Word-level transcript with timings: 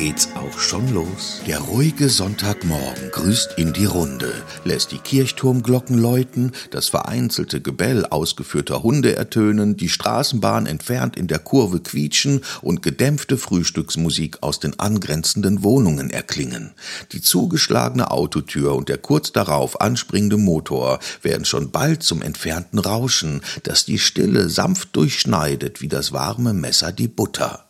geht's 0.00 0.30
auch 0.34 0.58
schon 0.58 0.94
los. 0.94 1.42
Der 1.46 1.58
ruhige 1.58 2.08
Sonntagmorgen 2.08 3.10
grüßt 3.10 3.58
in 3.58 3.74
die 3.74 3.84
Runde, 3.84 4.32
lässt 4.64 4.92
die 4.92 4.98
Kirchturmglocken 4.98 5.98
läuten, 5.98 6.52
das 6.70 6.88
vereinzelte 6.88 7.60
Gebell 7.60 8.06
ausgeführter 8.06 8.82
Hunde 8.82 9.14
ertönen, 9.14 9.76
die 9.76 9.90
Straßenbahn 9.90 10.64
entfernt 10.64 11.18
in 11.18 11.26
der 11.26 11.38
Kurve 11.38 11.80
quietschen 11.80 12.40
und 12.62 12.82
gedämpfte 12.82 13.36
Frühstücksmusik 13.36 14.38
aus 14.40 14.58
den 14.58 14.80
angrenzenden 14.80 15.62
Wohnungen 15.62 16.08
erklingen. 16.08 16.72
Die 17.12 17.20
zugeschlagene 17.20 18.10
Autotür 18.10 18.76
und 18.76 18.88
der 18.88 18.96
kurz 18.96 19.32
darauf 19.32 19.82
anspringende 19.82 20.38
Motor 20.38 20.98
werden 21.20 21.44
schon 21.44 21.72
bald 21.72 22.02
zum 22.02 22.22
entfernten 22.22 22.78
Rauschen, 22.78 23.42
das 23.64 23.84
die 23.84 23.98
Stille 23.98 24.48
sanft 24.48 24.96
durchschneidet 24.96 25.82
wie 25.82 25.88
das 25.88 26.10
warme 26.10 26.54
Messer 26.54 26.90
die 26.90 27.08
Butter. 27.08 27.66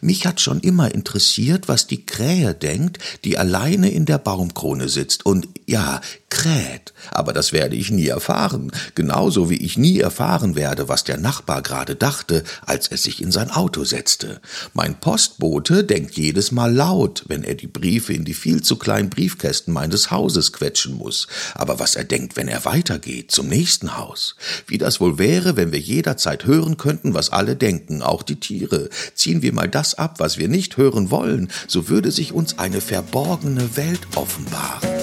Mich 0.00 0.26
hat 0.26 0.40
schon 0.40 0.60
immer 0.60 0.94
interessiert, 0.94 1.68
was 1.68 1.86
die 1.86 2.04
Krähe 2.04 2.54
denkt, 2.54 2.98
die 3.24 3.38
alleine 3.38 3.90
in 3.90 4.04
der 4.04 4.18
Baumkrone 4.18 4.88
sitzt. 4.88 5.26
Und 5.26 5.48
ja, 5.66 6.00
kräht. 6.30 6.94
Aber 7.10 7.32
das 7.32 7.52
werde 7.52 7.76
ich 7.76 7.90
nie 7.90 8.06
erfahren, 8.06 8.72
genauso 8.94 9.50
wie 9.50 9.56
ich 9.56 9.76
nie 9.76 9.98
erfahren 9.98 10.54
werde, 10.54 10.88
was 10.88 11.04
der 11.04 11.18
Nachbar 11.18 11.62
gerade 11.62 11.96
dachte, 11.96 12.44
als 12.64 12.88
er 12.88 12.96
sich 12.96 13.20
in 13.20 13.32
sein 13.32 13.50
Auto 13.50 13.84
setzte. 13.84 14.40
Mein 14.72 14.98
Postbote 14.98 15.84
denkt 15.84 16.16
jedes 16.16 16.52
Mal 16.52 16.72
laut, 16.72 17.24
wenn 17.26 17.44
er 17.44 17.54
die 17.54 17.66
Briefe 17.66 18.12
in 18.12 18.24
die 18.24 18.34
viel 18.34 18.62
zu 18.62 18.76
kleinen 18.76 19.10
Briefkästen 19.10 19.74
meines 19.74 20.10
Hauses 20.10 20.52
quetschen 20.52 20.94
muss. 20.94 21.26
Aber 21.54 21.78
was 21.78 21.96
er 21.96 22.04
denkt, 22.04 22.36
wenn 22.36 22.48
er 22.48 22.64
weitergeht 22.64 23.30
zum 23.32 23.48
nächsten 23.48 23.98
Haus. 23.98 24.36
Wie 24.66 24.78
das 24.78 25.00
wohl 25.00 25.18
wäre, 25.18 25.56
wenn 25.56 25.72
wir 25.72 25.80
jederzeit 25.80 26.46
hören 26.46 26.76
könnten, 26.76 27.14
was 27.14 27.30
alle 27.30 27.56
denken, 27.56 28.02
auch 28.02 28.22
die 28.22 28.38
Tiere. 28.38 28.88
Ziehen 29.14 29.42
wir 29.42 29.52
mal 29.52 29.68
das 29.68 29.94
ab, 29.94 30.20
was 30.20 30.38
wir 30.38 30.48
nicht 30.48 30.76
hören 30.76 31.10
wollen, 31.10 31.50
so 31.66 31.88
würde 31.88 32.12
sich 32.12 32.32
uns 32.32 32.58
eine 32.58 32.80
verborgene 32.80 33.76
Welt 33.76 34.00
offenbaren. 34.14 34.99